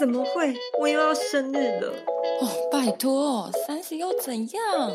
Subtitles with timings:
[0.00, 0.54] 怎么会？
[0.80, 1.92] 我又要生日了！
[2.40, 4.90] 哦，拜托，三十又怎样？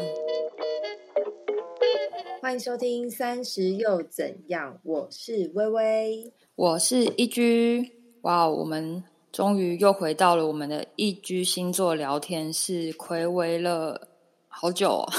[2.41, 7.87] 欢迎收听《三十又怎样》，我是微微，我是一居。
[8.21, 14.07] 哇，我们终于又回到了我们的一居星座聊天室，暌违了
[14.47, 14.89] 好久。
[14.89, 15.13] 哦。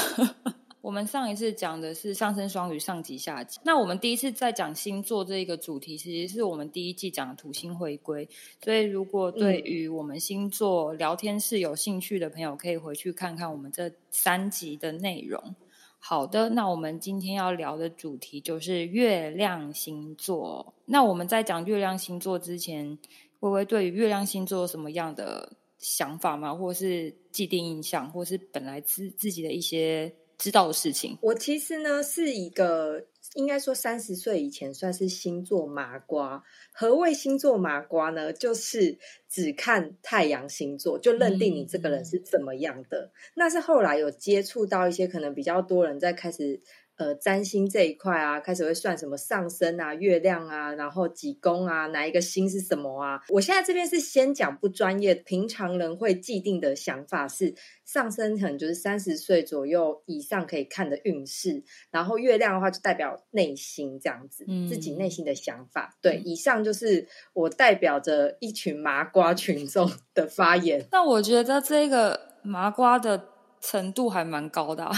[0.86, 8.28] 我们上一次讲的是上升双鱼上级下级，那我们第一次在讲星座这一个主题，其实是我们第一季讲的土星回归。
[8.62, 15.56] 所以，如果对于我们星座聊天室有兴趣的朋友，可以回去看看我们这三集的内容。
[15.98, 20.72] 好的，那我们今天要聊的主题就是月亮星座。
[20.84, 22.96] 那我们在讲月亮星座之前，
[23.40, 26.54] 微微对于月亮星座有什么样的想法吗？
[26.54, 30.14] 或是既定印象，或是本来自自己的一些？
[30.38, 36.42] 知道的事情，我其实呢是一个，应该说三十岁以前算是星座麻瓜。
[36.72, 38.32] 何谓星座麻瓜呢？
[38.32, 43.10] 就是只看太阳星座就认定你这个人是怎么样的。
[43.34, 46.60] 那是后来有接触到一些可能比较多人在开始。
[46.96, 53.20] 呃，占星这一块啊，开始会算什么上升啊、月亮啊，然后几宫啊，哪一个星是什么啊？
[53.28, 65.96] 我现在这边是先讲不专业，平常人会既定的想法是，上升可能就是三十岁左右以上可以看的运势，然后月亮的话就代表内心这样子，自己内心的想法。
[66.00, 70.86] 对，以上就是我代表着一群麻瓜群众的发言。
[70.90, 73.28] 那我觉得这个麻瓜的
[73.60, 74.90] 程度还蛮高的。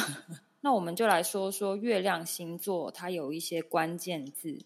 [0.61, 4.59] 那我们就来说说月亮星座，它有一些关键字。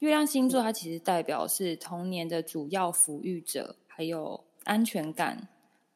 [0.00, 5.48] 月亮星座它其实代表是童年的主要抚育者，还有安全感、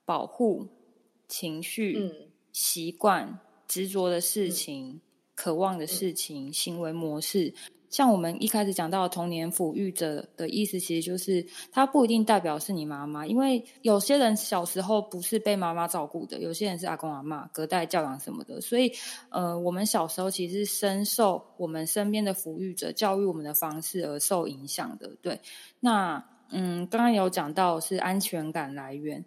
[0.04, 0.68] 保护、
[1.26, 5.00] 情绪、习惯、执着的事情、
[5.34, 7.52] 渴望的事情、行为模式。
[7.96, 18.92] 像我们一开始讲到童年抚育者的意思，其实就是它不一定代表是你妈妈，因为有些人小时候不是被妈妈照顾的，有些人是阿公阿妈隔代教养什么的，所以
[19.30, 25.16] 呃，我们小时候其实深受我们身边的抚育者教育我们的方式而受影响的。
[25.22, 25.40] 对，
[25.80, 29.24] 那嗯，刚刚有讲到是安全感来源。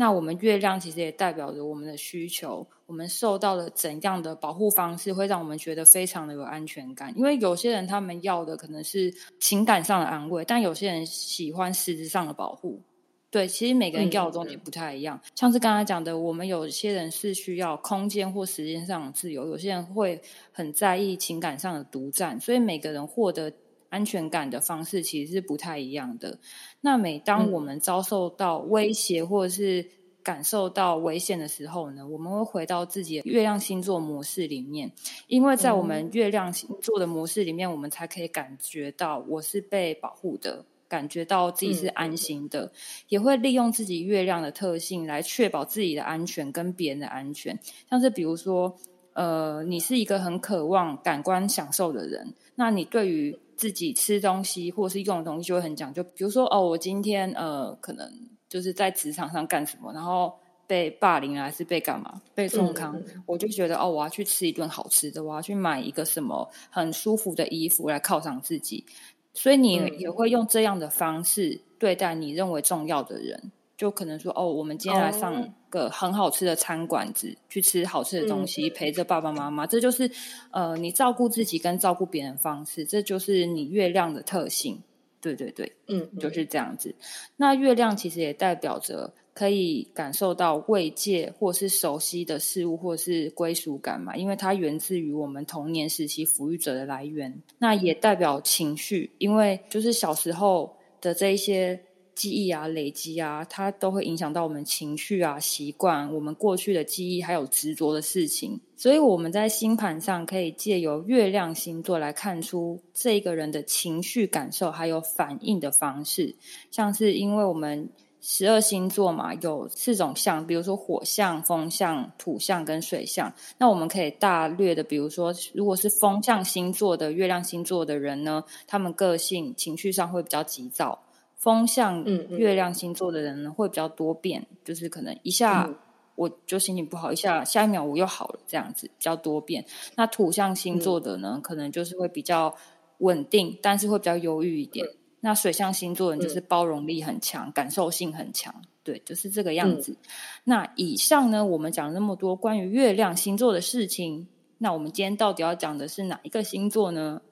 [0.00, 7.12] 那我们月亮其实也代表着我们的需求，我们受到了怎样的保护方式，会让我们觉得非常的有安全感？
[7.16, 12.80] 因为有些人他们要的可能是情感上的安慰，但有些人喜欢实质上的保护。
[13.28, 15.20] 对，其实每个人要的东西不太一样。
[15.34, 20.22] 像是刚才讲的，我们有些人是需要空间或时间上的自由，有些人会
[20.52, 23.52] 很在意情感上的独占，所以每个人获得。
[23.88, 26.38] 安全感的方式其实是不太一样的。
[26.80, 29.86] 那每当我们遭受到威胁或者是
[30.22, 34.92] 感受到危险的时候呢，我们会回到自己的月亮星座模式里面，
[35.26, 42.70] 因为在我们月亮星座的模式里面，我们才可以感觉到我是被保护的，感觉到自己是安心的，
[43.08, 47.58] 也会利用自己月亮的特性来确保自己的安全跟别人的安全。
[47.88, 48.76] 像是比如说，
[49.14, 58.08] 呃，你是一个很渴望感官享受的人，那你对于自己吃东西或者是用的东西就会很讲究，比如说哦，我今天呃可能
[58.48, 60.32] 就是在职场上干什么，然后
[60.66, 68.86] 被霸凌还是被干嘛被重康，我就觉得哦，我要去吃一顿好吃的，我要去买一个什么很舒服的衣服来犒赏自己，
[69.34, 73.50] 所以你也会用这样的方式对待你认为重要的人。
[73.78, 79.64] 就可能说哦，我们今天来上个很好吃的餐馆子，去吃好吃的东西，陪着爸爸妈妈。
[79.68, 80.10] 这就是
[80.50, 84.82] 呃，你照顾自己跟照顾别人方式，这就是你月亮的特性。
[85.20, 86.92] 对对对，嗯，就是这样子。
[87.36, 97.32] 那月亮其实也代表着可以感受到慰藉，或是熟悉的事物，或是归属感嘛，因为它源自于我们童年时期抚育者的来源。
[97.58, 101.80] 那也代表情绪，因为就是小时候的这一些。
[102.18, 108.58] 记忆啊，累积啊，它都会影响到我们情绪啊、习惯、我们过去的记忆，还有执着的事情。
[108.76, 116.34] 所以我们在星盘上可以借由月亮星座来看出这个人的情绪感受还有反应的方式。
[116.72, 117.88] 像是因为我们
[118.20, 123.32] 十二星座嘛，有四种象，比如说火象、风象、土象跟水象。
[123.58, 130.98] 那我们可以大略的，比如说，如果是风象星座的月亮星座的人呢，他们个性情绪上会比较急躁。
[131.38, 135.70] 风向月亮星座的人呢，会比较多变，就是可能一下
[136.16, 139.64] 我就心情不好，一下下一秒我又好了，这样子比较多变。
[139.94, 142.52] 那土象星座的呢，可能就是会比较
[142.98, 144.84] 稳定，但是会比较忧郁一点。
[145.20, 148.52] 那水象星座人就是包容力很强，感受性很强，
[148.82, 149.96] 对，就是这个样子。
[150.42, 154.26] 那以上呢，我们讲那么多关于月亮星座的事情，
[154.58, 157.22] 那我们今天到底要讲的是哪一个星座呢？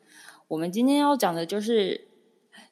[0.46, 2.06] 我们今天要讲的就是。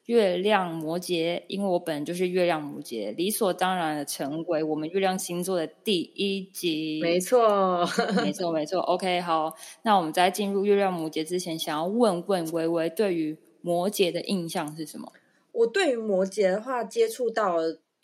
[0.05, 6.99] 月亮摩羯，因为我本人就是月亮摩羯，理所当然的成为我们月亮星座的第一集。
[7.01, 7.83] 没错，
[8.15, 8.79] 没错，没错。
[8.81, 15.11] OK，好，那我们在进入月亮摩羯之前，想要问问微微对于摩羯的印象是什么？
[15.51, 17.55] 我对于摩羯的话，接触到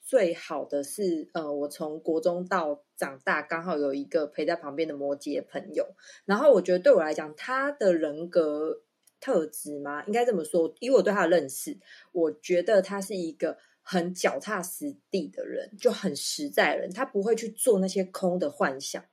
[0.03, 5.85] 最好的是，呃，我从国中到长大，刚好有一个陪在旁边的摩羯朋友，
[6.25, 8.81] 然后我觉得对我来讲，他的人格。
[9.21, 10.03] 特质吗？
[10.05, 11.77] 应该这么说，以我对他的认识，
[12.11, 16.91] 我觉得他是一个很脚踏实地的人，就很实在人。
[16.91, 19.05] 他不会去做那些空的幻想，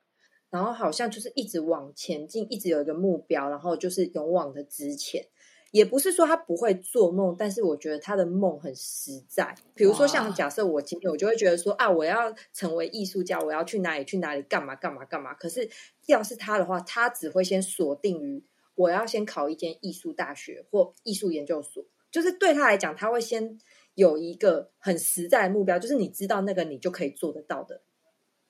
[0.51, 5.27] 然后好像就是一直往前进，一直有一个目标，然后就是勇往的直前。
[5.71, 9.55] 也不是说他不会做梦，但是我觉得他的梦很实在。
[9.75, 15.35] 比如说，像假设我今天，我就会觉得说啊，我要成为艺术家，我要去哪里去哪里干嘛干嘛干嘛。
[15.35, 15.69] 可是
[16.07, 18.43] 要是他的话，他只会先锁定于。
[18.79, 23.59] 我要先考一间艺术大学或艺术研究所，就是对他来讲，他会先
[23.95, 27.83] 有一个很实在的目标，就是你知道那个你就可以做得到的。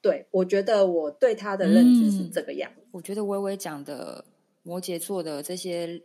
[0.02, 2.70] 对我觉得我对他的认知是这个样。
[2.90, 4.22] 我觉得微微讲的
[4.62, 6.02] 摩羯座的这些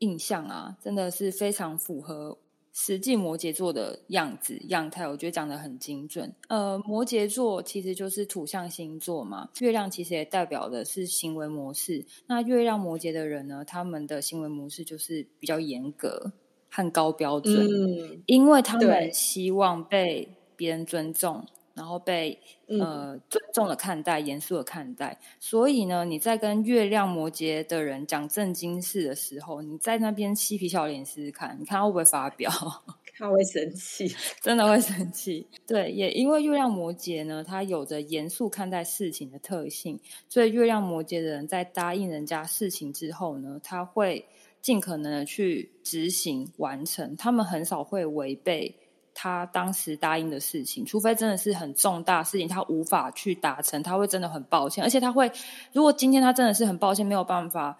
[0.00, 2.36] 印象啊，真的是非常符合。
[2.72, 6.34] 实际摩羯座的样子样态，我觉得讲的很精准。
[6.48, 12.04] 呃，摩羯座其实就是土象星座嘛，月亮其实也代表的是行为模式。
[12.26, 16.32] 那月亮摩羯的人呢，他们的行为模式就是比较严格
[16.70, 21.46] 和高标准，因为他们希望被别人尊重。
[21.74, 22.38] 然后被
[22.68, 25.18] 呃尊重的看待，严肃的看待。
[25.40, 32.50] 所以呢，你在跟月亮摩羯的人讲正经事的时候，你在那边嬉皮笑脸试试看，你看他会不会发飙？
[33.18, 34.08] 他会生气，
[34.40, 35.46] 真的会生气。
[35.66, 44.26] 对，也因为月亮摩羯呢，他有着严肃看待事情的特性，所以月亮摩羯的人在答应人家事情之后呢，他会
[44.62, 48.74] 尽可能的去执行完成，他们很少会违背。
[49.14, 54.82] 他当时答应的事情，除非真的是很重大事情，他无法去达成，他会真的很抱歉。
[54.82, 55.30] 而且他会，
[55.72, 57.78] 如果今天他真的是很抱歉，没有办法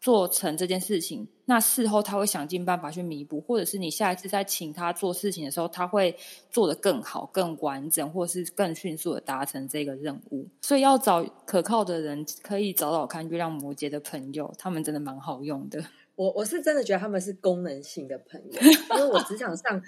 [0.00, 6.16] 做成这件事情，那事后他会想尽办法去弥补，或者是你下一次再请他做事情的时候，他会
[6.50, 10.48] 做得更好、更完整，或是更迅速的达成这个任务。
[10.62, 15.80] 所以要找可靠的人，可以找找看月亮摩羯的朋友，他们真的蛮好用的。
[16.16, 18.60] 我我是真的觉得他们是功能性的朋友，
[18.96, 19.80] 因为我职场上。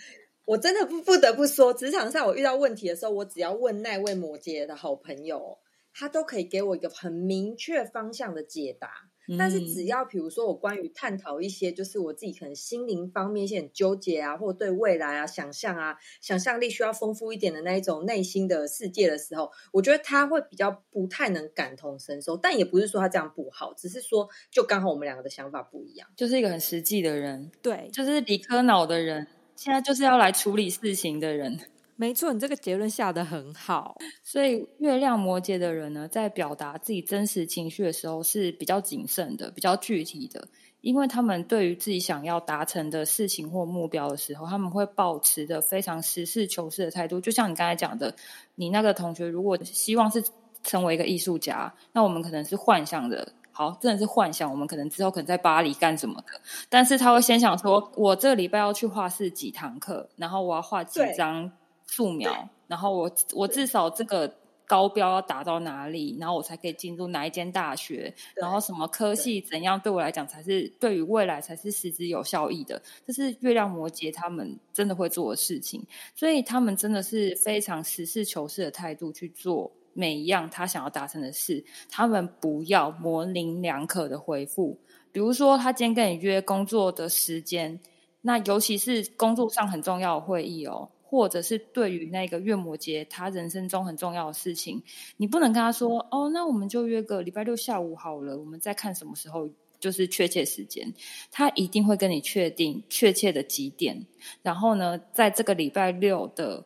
[0.45, 5.59] 我真的不不得不说，职场上我遇到问题的时候，我只要问那位摩羯的好朋友，
[5.93, 9.11] 他都可以给我一个很明确方向的解答。
[9.39, 22.37] 但是只要比如说我关于探讨一些，就是我自己可能心灵方面一些很纠结啊，或者对未来啊想象啊，想象力需要丰富一点的那一种内心的世界的时候，我觉得他会比较不太能感同身受。
[22.37, 29.27] 但也不是说他这样不好，只是说就刚好我们两个的想法不一样，就是一个很实际的人，对，就是理科脑的人。
[29.57, 31.59] 现在就是要来处理事情的人，
[31.97, 33.97] 没错，你这个结论下的很好。
[34.23, 40.49] 所以月亮摩羯的人呢，在表达自己真实情绪的时候是比较谨慎的，比较具体的，
[40.81, 47.21] 因为他们对于自己想要达成的事情或目标的时候，他们会保持着非常实事求是的态度。
[47.21, 48.15] 就像你刚才讲的，
[48.57, 50.23] 你那个同学如果希望是
[50.65, 53.33] 成为一个艺术家，那我们可能是幻想的。
[53.57, 54.51] 好，真的是幻想。
[54.51, 61.51] 我们可能之后可能在巴黎干什么的，但是他会先想说，我这个礼拜要去画室几堂课，然后我要画几张
[61.87, 64.35] 素描，然后我我至少这个
[64.67, 75.87] 高标要达到哪里，然后我才可以进入哪一间大学，然后什么科系怎样对我来讲才是对于未来才是实质有效益的，这是月亮摩羯他们真的会做的事情，
[76.17, 79.71] 所以他们真的是非常实事求是的态度去做。
[79.95, 84.79] 每一样他想要达成的事，他们不要模棱两可的回复。
[85.11, 87.79] 比如说，他今天跟你约工作的时间，
[88.21, 94.83] 那尤其是工作上很重要的会议哦，或者是对于那个月摩羯他人生中很重要的事情，
[95.17, 99.49] 你不能跟他说哦，那我们就约个礼拜六下午好了，我们再看什么时候
[99.79, 100.93] 就是确切时间。
[101.31, 104.05] 他一定会跟你确定确切的几点，
[104.43, 106.65] 然后呢，在这个礼拜六的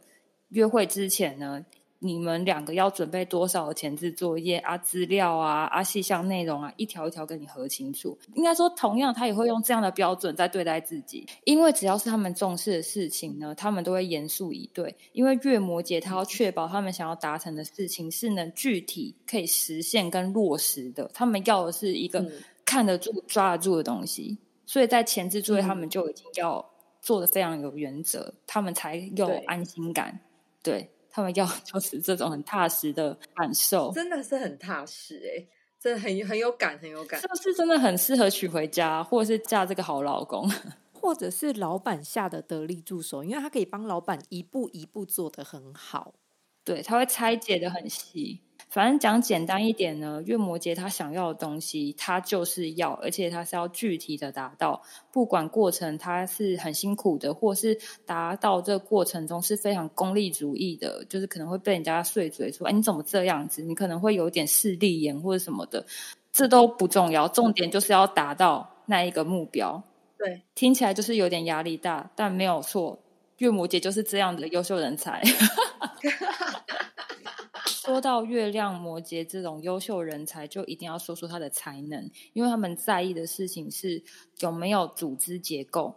[0.49, 1.67] 约会之前呢。
[2.01, 8.17] 你们两个要准备多少的前置作业啊、资料啊、啊细项内容啊，一条一条跟你核清楚。
[8.35, 14.95] 应该说，同样他也会用这样的标准在对待自己，因为只要是他们重视的事情呢，他们都会严肃以对。
[15.13, 22.25] 因为月摩羯他要确保他们想要达成的事情是能具体可以实现跟落实的，他们要的是一个
[22.65, 24.39] 看得住、抓得住的东西。
[24.67, 26.65] 所以在前置作业，他们就已经要
[27.01, 30.21] 做的非常有原则，他们才有安心感。
[30.63, 30.89] 对。
[31.19, 35.45] 他们要 就是这种很踏实的感受，真的是很踏实哎，
[35.81, 40.57] 真的很很有感，很有感，是不是真的很适合娶回家，或者是嫁这个好老公，或
[41.09, 46.15] 或者是老板下的得力助手，因为他可以帮老板一步一步做得很好。
[46.63, 48.43] 对，他会拆解的很细。
[48.69, 54.83] 反正讲简单一点呢，月摩羯他想要的东西，他就是要，而且他是要具体的达到。
[55.11, 65.85] 不管过程他是很辛苦的，或是达到这个过程中是非常功利主义的，就是可能会被人家碎嘴说：“哎，你怎么这样子？”你可能会有点势利眼或者什么的，
[66.31, 67.27] 这都不重要。
[67.29, 69.83] 重点就是要达到那一个目标。
[70.19, 72.99] 对，听起来就是有点压力大，但没有错。
[73.39, 75.23] 月摩羯就是这样的优秀人才。
[77.89, 84.03] 说到月亮摩羯这种优秀人才，就一定要说说他的才能，因为他们在意的事情是
[84.41, 85.95] 有没有组织结构，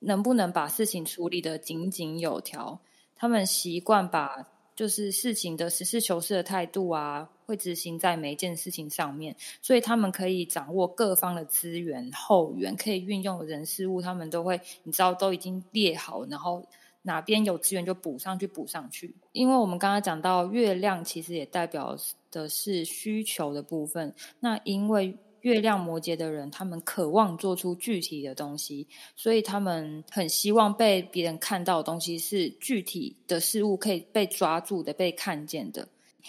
[0.00, 2.78] 能不能把事情处理的井井有条。
[3.16, 16.62] 他们习惯把就是事情的实事求是的态度啊，会执行在每一件事情上面，所以他们可以掌握各方的资源后援，可以运用人事物，他们都会你知道都已经列好，然后。
[17.06, 19.14] 哪边有资源就补上去，补上去。
[19.32, 21.96] 因为我们刚刚讲到月亮，其实也代表
[22.30, 24.12] 的是需求的部分。
[24.40, 35.86] 那因为月亮摩羯的人，他们渴望做出具体的东西，所以他们很希望被别人看到的东西是具体的事物，可以被抓住的、被看见的。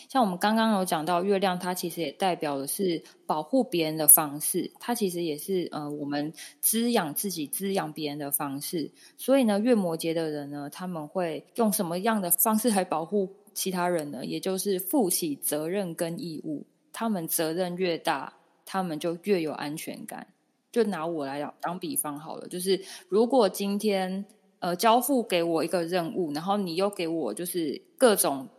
[0.10, 8.92] 像我们刚刚有讲到，月亮它其实也代表的是保护别人的方式，它其实也是呃我们滋养自己、滋养别人的方式。
[9.18, 14.26] 所以呢，月摩羯的人呢，他们会用什么样的方式来保护其他人呢？
[14.26, 16.66] 也就是负起责任跟义务。
[16.92, 18.34] 他们责任越大，
[18.66, 20.28] 他们就越有安全感。
[20.72, 24.26] 就拿我来讲当比方好了，就是如果今天
[24.60, 28.50] 呃交付给我一个任务，然后你又给我就是各种。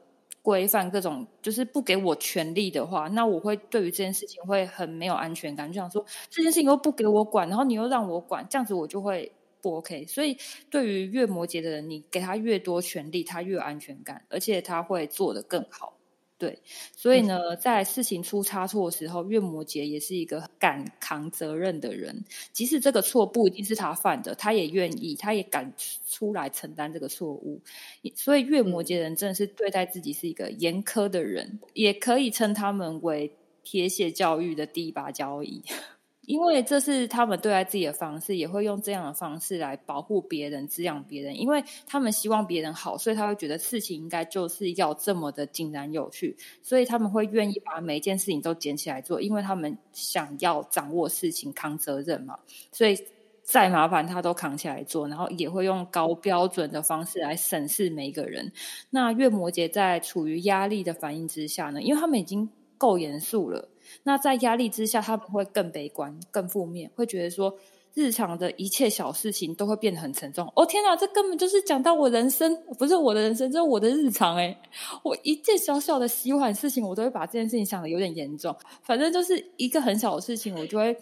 [0.47, 10.07] 规范各种就是不给我权利的话，那我会对于这件事情会很没有安全感，就想说这件事情又不给我管，然后你又让我管，这样子我就会不 OK。
[10.07, 10.39] 所以
[10.71, 15.96] 对于月摩羯的人，你给他越多权利，他越安全感，而且他会做得更好。
[16.39, 16.61] 对，
[16.95, 22.25] 所以呢，在事情出差错的时候，月摩羯也是一个敢扛责任的人。
[22.53, 25.73] 即使这个错不一定是他犯的，他也愿意，他也敢
[26.07, 27.63] 出来承担这个错误。
[28.15, 33.33] 所以，月摩羯人真的是对待自己是一个严苛的人，也可以称他们为
[33.65, 35.63] 铁血教育的第一把交椅。
[36.27, 41.41] 因为这是他们对待自己的方式，也会用这样的方式来保护别人、滋养别人。
[41.41, 52.37] 因为他们希望别人好，所以他会觉得事情应该就是要这么的井然有序，所以他们会愿意把每一件事情都捡起来做，因为他们想要掌握事情、扛责任嘛。
[52.73, 52.99] 所以
[53.43, 58.53] 再麻烦他都扛起来做，然后也会用高标准的方式来审视每一个人。
[58.91, 61.81] 那月摩羯在处于压力的反应之下呢？
[61.81, 63.69] 因为他们已经够严肃了。
[64.03, 67.57] 那在压力之下，他们会更悲观、更负面，会觉得说
[67.95, 70.51] 日常的一切小事情都会变得很沉重。
[70.55, 74.37] 哦天哪，这根本就是讲到我人生，不是我的人生，这是我的日常。
[74.37, 74.57] 哎，
[75.03, 78.55] 我一件小小的洗碗事情，我都会把这件事情想的有点严重。
[78.83, 80.97] 反正就是一个很小的事情，我就会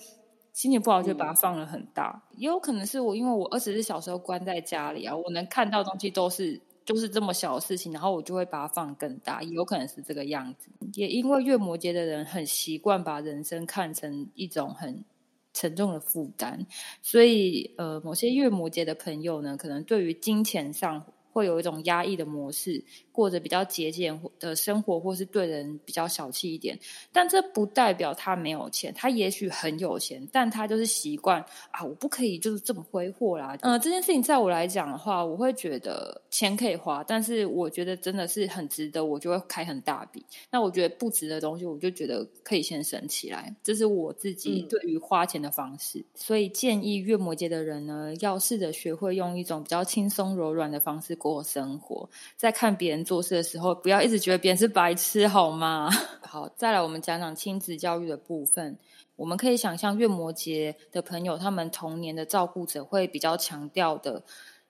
[0.53, 2.23] 心情不好，就把它放了很大。
[2.37, 6.61] 也有可能是我，因为我二十四小时关在家里啊，我能看到东西都是。
[6.85, 10.69] 就是这么小的事情，然后我就会把它放更大，有可能是这个样子。
[10.95, 15.05] 也因为月摩羯的人很习惯把人生看成一种很
[15.53, 16.67] 沉重的负担，
[17.01, 22.83] 所以呃，某些月摩羯的朋友呢，可能对于金钱上会有一种压抑的模式。
[23.13, 26.77] 过着比较节俭的生活，或是对人比较小气一点，
[27.13, 28.93] 但这不代表他没有钱。
[28.93, 33.57] 他也许很有钱，但他就是习惯啊，我不可以就是这么挥霍啦。
[33.61, 40.27] 嗯，这件事情在我来讲的话，我会觉得钱可以花，但是我觉得真的是很值得，我就会开很大笔。
[40.51, 43.55] 那我觉得不值的东西，我就觉得可以先省起来。
[43.63, 46.05] 这是我自己对于花钱的方式。
[46.17, 53.03] 所以建议月摩羯的人呢，要试着学会用一种比较轻松柔软的方式过生活，在看别人。
[53.03, 55.91] 做事的时候，不要一直觉得别人是白痴，好吗？
[56.21, 58.79] 好，再来我们讲讲亲子教育的部分。
[59.17, 64.23] 我们可以想象，月摩羯的朋友，他们童年的照顾者会比较强调的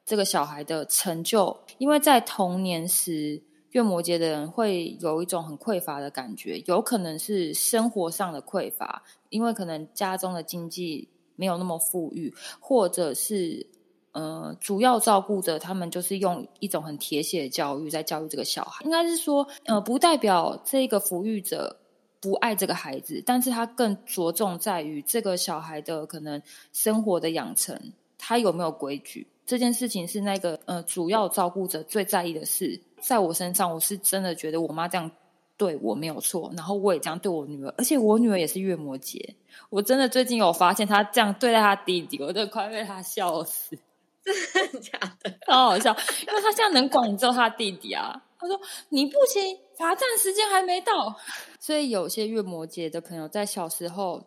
[0.04, 13.66] 这个小孩的成就，因为在童年时，月摩羯的人会有一种很匮乏的感觉，有可能是生活上的匮乏，因为可能家中的经济没有那么富裕，或者是。
[14.14, 21.76] 呃，主要照顾者他们就是用一种很铁血的教育在教育这个小孩，应该是说，呃，不代表这个抚育者
[22.20, 26.40] 不爱这个孩子，但是他更着重在于这个小孩的可能
[26.72, 32.80] 生活的养成，他有没有规矩这件事情是那个呃主要照顾者最在意的事。
[33.00, 35.10] 在我身上，我是真的觉得我妈这样
[35.58, 39.34] 对我没有错，然后我也这样对我女儿，而且我女儿也是月魔节。
[39.68, 43.76] 我真的最近有发现她这样对待她弟弟，我都快被她笑死，
[44.52, 45.30] 真的假的？
[45.46, 45.90] 超好笑，
[46.26, 48.22] 因为他现在能管你只有她弟弟啊。
[48.38, 51.14] 他说你不行，罚站时间还没到。
[51.60, 54.24] 所以有些月魔节的朋友在小时候。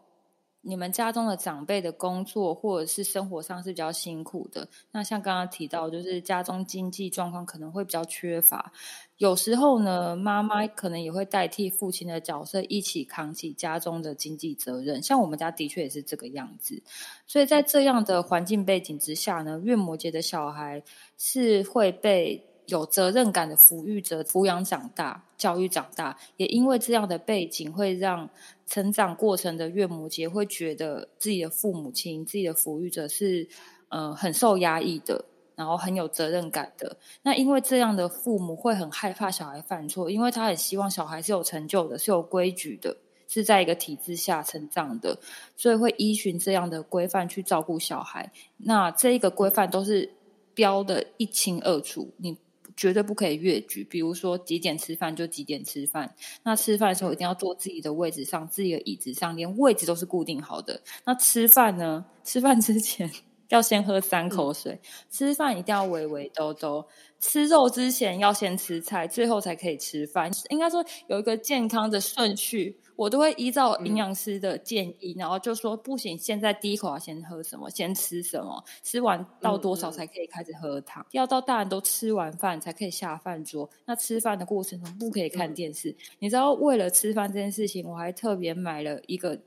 [0.68, 8.74] 你们家中的长辈的工作或者是生活上是比较辛苦的，那像刚刚提到，就是家中经济状况可能会比较缺乏，
[9.16, 15.02] 有时候呢，妈妈可能也会代替父亲的角色，一起扛起家中的经济责任。
[15.02, 16.84] 像我们家的确也是这个样子，
[17.26, 20.84] 所以在这样的环境背景之下呢，月摩羯的小孩
[21.18, 22.47] 是会被。
[22.68, 28.30] 有责任感的抚育者抚养长大、教育长大，也因为这样的背景，会让
[28.66, 33.48] 成长过程的岳母节会觉得自己的父母亲、自己的抚育者是
[33.88, 35.24] 呃很受压抑的，
[35.56, 36.98] 然后很有责任感的。
[37.22, 42.98] 那因为这样的父母会很害怕小孩犯错，因为他很希望小孩是有成就的、是有规矩的，
[43.30, 45.18] 是在一个体制下成长的，
[45.56, 48.30] 所以会依循这样的规范去照顾小孩。
[48.58, 50.12] 那这一个规范都是
[50.54, 52.38] 标的一清二楚，你。
[52.78, 56.16] 绝对不可以越矩，比如说几点吃饭就几点吃饭。
[56.44, 60.80] 那吃饭的时候一定要坐自己的位置上，自己的椅子上，连位置都是固定好的。
[61.04, 62.06] 那吃饭呢？
[62.24, 63.12] 吃饭之前
[63.50, 64.80] 要先喝三口水，
[65.10, 66.88] 吃饭一定要微微兜兜。
[67.20, 70.32] 吃肉之前要先吃菜，最后才可以吃饭。
[70.50, 72.80] 应该说有一个健康的顺序。
[72.98, 83.70] 我都会依照营养师的建议，然后就说不行，现在第一口要先喝什么，先吃什么，吃完到多少才可以开始喝汤，要到大人都吃完饭才可以下饭桌。
[83.86, 85.96] 那吃饭的过程中不可以看电视。
[86.20, 89.40] 你知道，为了吃饭这件事情，我还特别买了一个，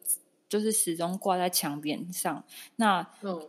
[0.48, 2.44] 就是始终挂在墙边上。
[2.76, 3.40] 那嗯，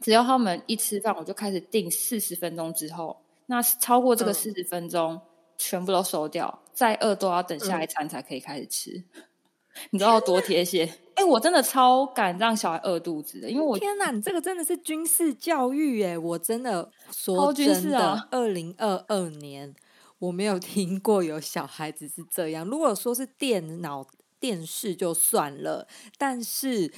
[0.00, 5.20] 只要他们一吃饭，我就开始定四十分钟之后，那超过这个四十分钟。
[5.62, 9.04] 全部都收掉，再饿都要等下一餐才可以开始吃。
[9.90, 10.86] 你知道多贴切？
[11.14, 16.18] 哎，我真的超敢让小孩饿肚子的，因为我天哪，你这个真的是军事教育哎！
[16.18, 19.74] 我真的说真的，二零二二年
[20.18, 22.66] 我没有听过有小孩子是这样。
[22.66, 24.06] 如果说是电脑、
[24.40, 25.86] 电视就算了，
[26.18, 26.92] 但是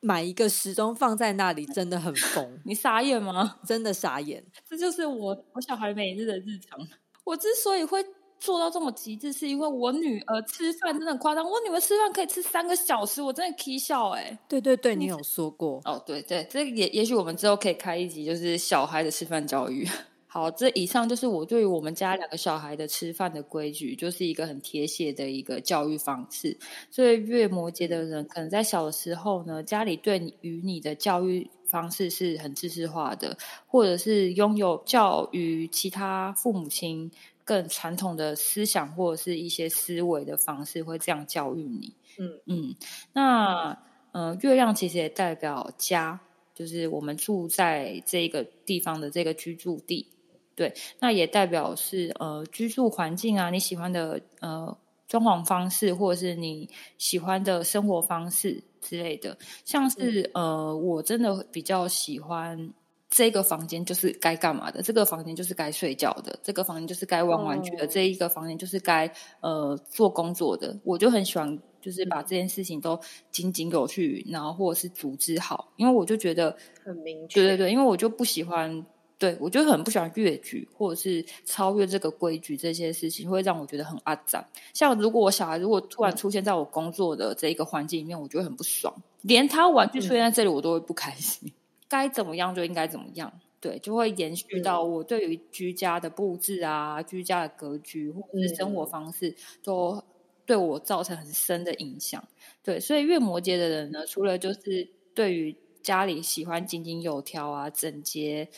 [0.00, 2.60] 买一个时钟放在那里 真的很疯。
[2.64, 3.58] 你傻眼吗？
[3.66, 4.44] 真的傻眼。
[4.64, 6.78] 这就是我我小孩每日的日常。
[7.26, 8.04] 我之所以会
[8.38, 11.44] 做到这么极致，是因为我女儿吃饭真的很夸张。
[11.44, 14.38] 我女儿吃饭可以吃三个小时，我真的啼笑哎。
[14.48, 16.00] 对对对，你有说过哦。
[16.06, 19.88] 对对，这也也许我们之后可以开一集，就是小孩的吃饭教育。
[20.28, 26.56] 好，这以上就是我对于我们家两个小孩的吃饭的规矩，就是一个很贴切的一个教育方式。
[26.90, 31.50] 所以月摩羯的人，可能在小的时候呢，家里对你与你的教育。
[31.70, 37.10] 方式是很知识化的，或者是拥有教育其他父母亲
[37.44, 41.94] 更传统的思想或者是一些思维的方式，会这样教育你。
[42.18, 42.74] 嗯嗯，
[43.12, 43.78] 那
[44.12, 46.18] 呃，月亮其实也代表家，
[46.54, 50.08] 就是我们住在这个地方的这个居住地。
[50.54, 54.74] 对，那也代表是呃居住环境啊，你喜欢的呃
[55.08, 58.64] 装潢方式，或者是你喜欢的生活方式。
[58.88, 62.72] 之类的，像是呃，我真的比较喜欢
[63.10, 70.78] 这个房间，就是该干嘛的；这个房间就是该睡觉的；这个房间就是该玩玩具的；这一个房间就是该呃做工作的。
[70.84, 72.96] 我就很喜欢，就是把这件事情都
[73.32, 77.40] 井井有序，然后或者是组织好，因为我就觉得很明确。
[77.40, 78.86] 对对对，因为我就不喜欢。
[79.18, 84.44] 对，我就很不喜欢越矩或者是超越这个规矩，这些事情会让我觉得很阿脏。
[84.74, 91.50] 像如果我小孩如果突然出现在我工作的这一个环境里面，我就会很不爽，连他玩具出现在这里我都会不开心。
[91.88, 100.02] 该怎么样就应该怎么样，对，就会延续到我对于居家的布置啊、居家的格局或者是生活方式，都
[100.44, 102.22] 对我造成很深的影响。
[102.62, 108.48] 对，所以月摩羯的人呢，除了就是对于家里喜欢井井有条啊、整洁。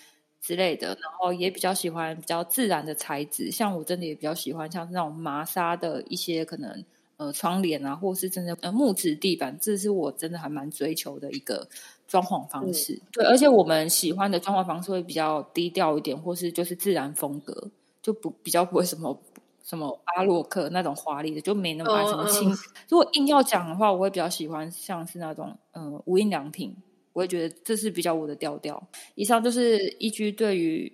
[0.40, 6.84] 之类的，然后也比较喜欢比较自然的材质，像我真的也比较喜欢像那种麻纱的一些可能
[7.16, 11.68] 呃窗帘啊，或是真的呃木质地板，这是我真的还蛮追求的一个
[12.06, 13.00] 装潢方式。
[13.12, 17.70] 对，而且我们喜欢的装潢方式会比较低调一点，或是就是自然风格，
[18.00, 19.20] 就不比较不会什么
[19.64, 22.50] 什么阿洛克那种华丽的，就没那么爱什么轻。
[22.88, 26.74] 如果硬要讲的话，我会比较喜欢像是那种嗯无印良品。
[27.18, 28.80] 我会觉得这是比较我的调调。
[29.16, 30.92] 以上就是依据对于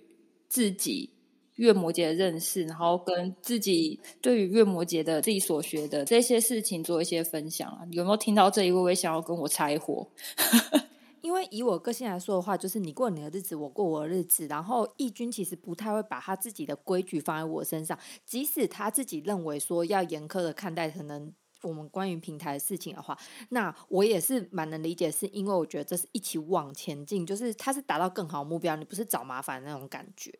[0.49, 1.07] 自己
[1.57, 7.81] 月摩羯的认识，然后跟自己对于月摩羯的自己所学的这些事情做一些分享啊。
[7.91, 8.81] 有没有听到这一位？
[8.81, 10.09] 我也想要跟我拆火。
[11.21, 14.47] 因为以我个性来说的话，就是你过你的日子，我过我的日子。
[14.47, 21.31] 然后义军其实不太会把他自己的规矩放在我身上，即使他自己认为说要严苛的看待可能
[21.65, 23.17] 我们关于平台的事情的话，
[23.49, 30.33] 那我也是蛮能理解，是因为我觉得这是一起往前进，就是它是达到更好目标，你不是找麻烦那种感觉。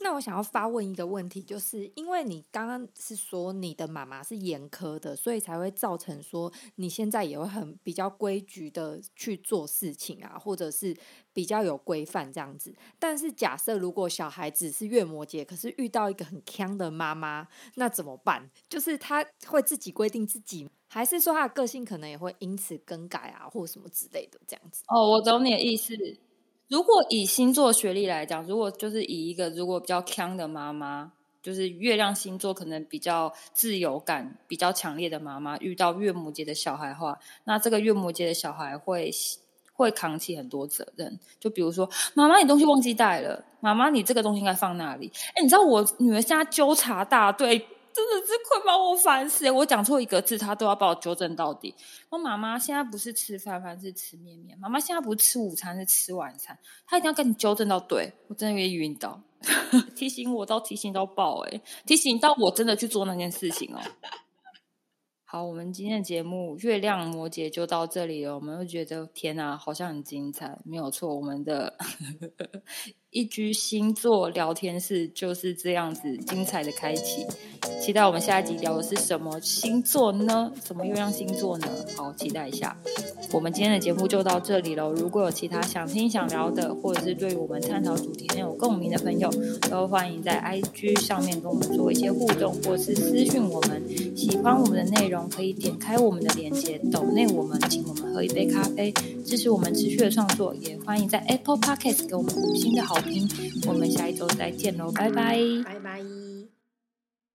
[0.00, 10.96] 那我想要发问一个问题，就是因为你刚刚是说你的妈妈是严苛的，所以才会造成说你现在也会很比较规矩的去做事情啊，或者是
[11.32, 12.74] 比较有规范这样子。
[12.98, 18.50] 但是假设如果小孩子是月摩羯，可是遇到一个很强的妈妈，那怎么办？
[18.68, 24.84] 就是他会自己规定自己，还是说他的个性可能也会因此更改啊，或什么之类的这样子？
[24.88, 25.94] 哦，我懂你的意思。
[26.68, 39.10] 如果以星座学历来讲，如果就是以一个如果比较强的妈妈，就是月亮星座可能比较自由感比较强烈的妈妈，遇到月母节的小孩话，那这个月母节的小孩会
[39.72, 41.18] 会扛起很多责任。
[41.40, 45.10] 就比如说，妈妈你东西忘记带了，妈妈你这个东西应该放那里。
[45.34, 47.66] 哎，你知道我女儿现在纠察大队。
[47.92, 49.50] 真的是快把我烦死！
[49.50, 51.74] 我讲错一个字，他都要把我纠正到底。
[52.10, 54.58] 我妈妈现在不是吃饭饭，是吃面面。
[54.58, 56.58] 妈妈现在不是吃午餐，是吃晚餐。
[56.86, 59.20] 他一定要跟你纠正到对，我真的会晕倒。
[59.94, 63.80] 提醒我到提醒到爆，哎，提醒到我真的去做那件事情哦。
[65.24, 68.34] 好，我们今天的节目《月亮摩羯》就到这里了。
[68.34, 71.14] 我们会觉得天哪，好像很精彩，没有错。
[71.14, 71.76] 我们的
[73.10, 77.24] 一居星座聊天室就是这样子精彩的开启。
[77.80, 80.52] 期待我们下一集聊的是什么星座呢？
[80.62, 81.66] 什么月亮星座呢？
[81.96, 82.76] 好，期待一下。
[83.32, 84.90] 我们今天的节目就到这里了。
[84.90, 89.30] 如果有其他想听、想聊的，或者是对于我们探讨主题很有共鸣的朋友，
[89.70, 93.82] 都欢迎在 IG 上面跟我们做一些互动，或是私讯我们。
[94.14, 98.92] 喜欢我们的内容，可以点开我们的链接，抖内我们，请我们喝一杯咖啡，
[99.28, 100.54] 支持我们持续的创作。
[100.54, 103.28] 也欢迎在 Apple Podcast 给我们五星的好评。
[103.66, 106.27] 我们下一周再见喽，拜拜，拜拜。